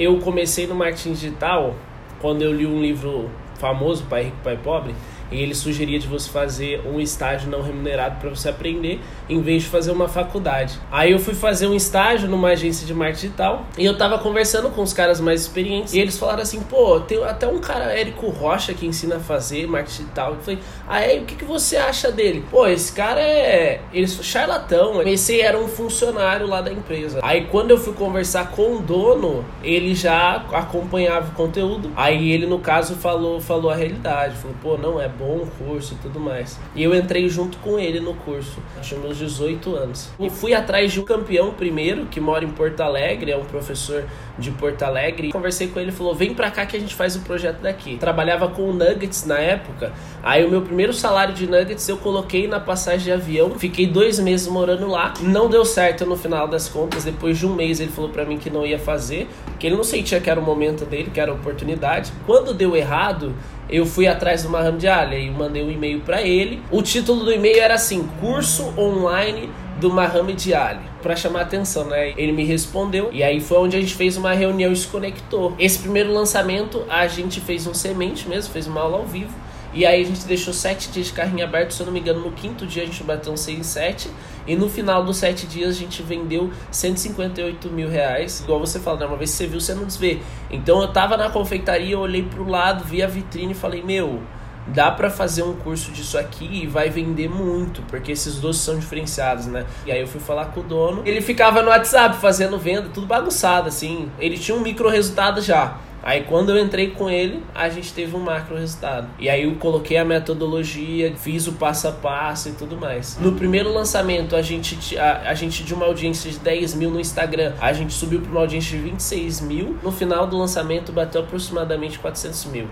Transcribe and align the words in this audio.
eu 0.00 0.18
comecei 0.18 0.66
no 0.66 0.74
marketing 0.74 1.12
digital 1.12 1.74
quando 2.22 2.40
eu 2.40 2.50
li 2.52 2.66
um 2.66 2.80
livro 2.80 3.30
famoso, 3.56 4.04
Pai 4.08 4.24
Rico, 4.24 4.38
Pai 4.42 4.56
Pobre, 4.56 4.94
ele 5.30 5.54
sugeria 5.54 5.98
de 5.98 6.06
você 6.06 6.28
fazer 6.28 6.80
um 6.86 7.00
estágio 7.00 7.50
não 7.50 7.62
remunerado 7.62 8.16
para 8.20 8.30
você 8.30 8.48
aprender, 8.48 9.00
em 9.28 9.40
vez 9.40 9.62
de 9.62 9.68
fazer 9.68 9.90
uma 9.90 10.08
faculdade. 10.08 10.78
Aí 10.90 11.12
eu 11.12 11.18
fui 11.18 11.34
fazer 11.34 11.66
um 11.66 11.74
estágio 11.74 12.28
numa 12.28 12.48
agência 12.48 12.86
de 12.86 12.94
marketing 12.94 13.20
digital 13.20 13.66
e 13.78 13.84
eu 13.84 13.96
tava 13.96 14.18
conversando 14.18 14.70
com 14.70 14.82
os 14.82 14.92
caras 14.92 15.20
mais 15.20 15.42
experientes 15.42 15.94
e 15.94 15.98
eles 15.98 16.18
falaram 16.18 16.42
assim: 16.42 16.60
pô, 16.60 17.00
tem 17.00 17.22
até 17.24 17.46
um 17.46 17.58
cara, 17.58 17.92
Érico 17.92 18.28
Rocha, 18.28 18.74
que 18.74 18.86
ensina 18.86 19.16
a 19.16 19.20
fazer 19.20 19.66
marketing 19.66 20.02
digital. 20.02 20.34
Eu 20.34 20.40
falei: 20.40 20.58
ah, 20.88 21.00
é? 21.00 21.18
O 21.18 21.24
que, 21.24 21.34
que 21.34 21.44
você 21.44 21.76
acha 21.76 22.10
dele? 22.10 22.44
Pô, 22.50 22.66
esse 22.66 22.92
cara 22.92 23.20
é. 23.20 23.80
Ele 23.92 24.04
é 24.04 24.08
charlatão. 24.08 25.02
Esse 25.02 25.40
era 25.40 25.58
um 25.58 25.68
funcionário 25.68 26.46
lá 26.46 26.60
da 26.60 26.72
empresa. 26.72 27.20
Aí 27.22 27.46
quando 27.46 27.70
eu 27.70 27.78
fui 27.78 27.92
conversar 27.92 28.50
com 28.50 28.76
o 28.76 28.78
dono, 28.80 29.44
ele 29.62 29.94
já 29.94 30.44
acompanhava 30.52 31.28
o 31.28 31.34
conteúdo. 31.34 31.90
Aí 31.96 32.32
ele, 32.32 32.46
no 32.46 32.58
caso, 32.58 32.96
falou, 32.96 33.40
falou 33.40 33.70
a 33.70 33.74
realidade. 33.74 34.36
Falou: 34.36 34.56
pô, 34.62 34.76
não 34.76 35.00
é 35.00 35.08
bom 35.20 35.46
curso 35.58 35.92
e 35.94 35.96
tudo 35.98 36.18
mais. 36.18 36.58
E 36.74 36.82
eu 36.82 36.94
entrei 36.94 37.28
junto 37.28 37.58
com 37.58 37.78
ele 37.78 38.00
no 38.00 38.14
curso. 38.14 38.58
Tinha 38.80 38.98
meus 38.98 39.18
18 39.18 39.76
anos. 39.76 40.08
E 40.18 40.30
fui 40.30 40.54
atrás 40.54 40.90
de 40.90 40.98
um 40.98 41.04
campeão 41.04 41.52
primeiro, 41.52 42.06
que 42.06 42.18
mora 42.18 42.42
em 42.42 42.50
Porto 42.50 42.80
Alegre, 42.80 43.30
é 43.30 43.36
um 43.36 43.44
professor 43.44 44.04
de 44.38 44.50
Porto 44.50 44.82
Alegre. 44.82 45.30
Conversei 45.30 45.68
com 45.68 45.78
ele 45.78 45.92
falou: 45.92 46.14
vem 46.14 46.34
pra 46.34 46.50
cá 46.50 46.64
que 46.64 46.76
a 46.76 46.80
gente 46.80 46.94
faz 46.94 47.14
o 47.14 47.20
projeto 47.20 47.60
daqui. 47.60 47.98
Trabalhava 47.98 48.48
com 48.48 48.72
Nuggets 48.72 49.26
na 49.26 49.38
época. 49.38 49.92
Aí 50.22 50.44
o 50.44 50.50
meu 50.50 50.62
primeiro 50.62 50.92
salário 50.92 51.34
de 51.34 51.46
Nuggets 51.46 51.86
eu 51.88 51.98
coloquei 51.98 52.48
na 52.48 52.58
passagem 52.58 53.04
de 53.04 53.12
avião. 53.12 53.50
Fiquei 53.58 53.86
dois 53.86 54.18
meses 54.18 54.48
morando 54.48 54.88
lá. 54.88 55.12
Não 55.20 55.48
deu 55.50 55.64
certo 55.64 56.06
no 56.06 56.16
final 56.16 56.48
das 56.48 56.68
contas. 56.68 57.04
Depois 57.04 57.38
de 57.38 57.46
um 57.46 57.54
mês 57.54 57.78
ele 57.78 57.90
falou 57.90 58.10
para 58.10 58.24
mim 58.24 58.38
que 58.38 58.48
não 58.48 58.64
ia 58.64 58.78
fazer. 58.78 59.28
Que 59.58 59.66
ele 59.66 59.76
não 59.76 59.84
sentia 59.84 60.20
que 60.20 60.30
era 60.30 60.40
o 60.40 60.42
momento 60.42 60.86
dele, 60.86 61.10
que 61.12 61.20
era 61.20 61.30
a 61.30 61.34
oportunidade. 61.34 62.12
Quando 62.26 62.54
deu 62.54 62.74
errado, 62.74 63.34
eu 63.70 63.86
fui 63.86 64.06
atrás 64.06 64.42
do 64.42 64.56
Ali 64.56 65.26
e 65.26 65.30
mandei 65.30 65.62
um 65.62 65.70
e-mail 65.70 66.00
para 66.00 66.22
ele. 66.22 66.62
O 66.70 66.82
título 66.82 67.24
do 67.24 67.32
e-mail 67.32 67.60
era 67.60 67.74
assim: 67.74 68.08
curso 68.20 68.72
online 68.78 69.48
do 69.80 69.88
Muhammad 69.90 70.52
Ali, 70.52 70.80
para 71.02 71.16
chamar 71.16 71.42
atenção, 71.42 71.84
né? 71.84 72.12
Ele 72.16 72.32
me 72.32 72.44
respondeu 72.44 73.08
e 73.12 73.22
aí 73.22 73.40
foi 73.40 73.58
onde 73.58 73.76
a 73.76 73.80
gente 73.80 73.94
fez 73.94 74.16
uma 74.16 74.32
reunião 74.32 74.72
e 74.72 74.76
se 74.76 74.86
conectou. 74.86 75.54
Esse 75.58 75.78
primeiro 75.78 76.12
lançamento 76.12 76.84
a 76.88 77.06
gente 77.06 77.40
fez 77.40 77.66
um 77.66 77.72
semente 77.72 78.28
mesmo, 78.28 78.52
fez 78.52 78.66
uma 78.66 78.82
aula 78.82 78.98
ao 78.98 79.06
vivo. 79.06 79.32
E 79.72 79.86
aí 79.86 80.02
a 80.02 80.04
gente 80.04 80.26
deixou 80.26 80.52
sete 80.52 80.90
dias 80.90 81.06
de 81.06 81.12
carrinho 81.12 81.44
aberto, 81.44 81.72
se 81.72 81.80
eu 81.80 81.86
não 81.86 81.92
me 81.92 82.00
engano, 82.00 82.20
no 82.20 82.32
quinto 82.32 82.66
dia 82.66 82.82
a 82.82 82.86
gente 82.86 83.02
bateu 83.04 83.32
um 83.32 83.36
6 83.36 83.58
em 83.58 83.62
7. 83.62 84.10
E 84.46 84.56
no 84.56 84.68
final 84.68 85.04
dos 85.04 85.18
sete 85.18 85.46
dias 85.46 85.76
a 85.76 85.78
gente 85.78 86.02
vendeu 86.02 86.50
158 86.72 87.70
mil 87.70 87.88
reais. 87.88 88.40
Igual 88.40 88.58
você 88.58 88.80
fala, 88.80 89.00
né? 89.00 89.06
Uma 89.06 89.16
vez 89.16 89.30
que 89.30 89.36
você 89.36 89.46
viu, 89.46 89.60
você 89.60 89.74
não 89.74 89.84
desvê. 89.84 90.18
Então 90.50 90.80
eu 90.80 90.88
tava 90.88 91.16
na 91.16 91.30
confeitaria, 91.30 91.92
eu 91.92 92.00
olhei 92.00 92.22
pro 92.22 92.48
lado, 92.48 92.84
vi 92.84 93.02
a 93.02 93.06
vitrine 93.06 93.52
e 93.52 93.54
falei, 93.54 93.82
meu, 93.82 94.20
dá 94.66 94.90
para 94.90 95.10
fazer 95.10 95.42
um 95.42 95.54
curso 95.54 95.90
disso 95.92 96.18
aqui 96.18 96.48
e 96.62 96.66
vai 96.66 96.90
vender 96.90 97.28
muito, 97.28 97.82
porque 97.82 98.12
esses 98.12 98.36
doces 98.36 98.62
são 98.62 98.78
diferenciados, 98.78 99.46
né? 99.46 99.66
E 99.86 99.92
aí 99.92 100.00
eu 100.00 100.06
fui 100.06 100.20
falar 100.20 100.46
com 100.46 100.60
o 100.60 100.62
dono, 100.62 101.02
ele 101.04 101.20
ficava 101.20 101.62
no 101.62 101.68
WhatsApp 101.68 102.16
fazendo 102.16 102.58
venda, 102.58 102.88
tudo 102.92 103.06
bagunçado 103.06 103.68
assim. 103.68 104.10
Ele 104.18 104.38
tinha 104.38 104.56
um 104.56 104.60
micro 104.60 104.88
resultado 104.88 105.40
já. 105.40 105.78
Aí 106.02 106.24
quando 106.24 106.50
eu 106.50 106.58
entrei 106.58 106.90
com 106.90 107.10
ele, 107.10 107.42
a 107.54 107.68
gente 107.68 107.92
teve 107.92 108.16
um 108.16 108.20
macro 108.20 108.56
resultado. 108.56 109.08
E 109.18 109.28
aí 109.28 109.44
eu 109.44 109.54
coloquei 109.56 109.96
a 109.96 110.04
metodologia, 110.04 111.14
fiz 111.16 111.46
o 111.46 111.52
passo 111.52 111.88
a 111.88 111.92
passo 111.92 112.48
e 112.48 112.52
tudo 112.52 112.76
mais. 112.76 113.18
No 113.20 113.32
primeiro 113.32 113.72
lançamento, 113.72 114.34
a 114.34 114.42
gente, 114.42 114.96
a, 114.98 115.30
a 115.30 115.34
gente 115.34 115.62
de 115.62 115.74
uma 115.74 115.86
audiência 115.86 116.30
de 116.30 116.38
10 116.38 116.74
mil 116.74 116.90
no 116.90 117.00
Instagram, 117.00 117.54
a 117.60 117.72
gente 117.72 117.92
subiu 117.92 118.20
para 118.20 118.30
uma 118.30 118.40
audiência 118.40 118.76
de 118.76 118.82
26 118.84 119.40
mil. 119.42 119.76
No 119.82 119.92
final 119.92 120.26
do 120.26 120.36
lançamento, 120.36 120.92
bateu 120.92 121.20
aproximadamente 121.20 121.98
400 121.98 122.46
mil. 122.46 122.66